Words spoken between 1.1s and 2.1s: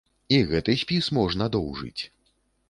можна доўжыць!